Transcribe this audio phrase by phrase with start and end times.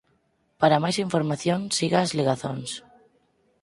[0.61, 2.71] Para máis información siga as ligazóns.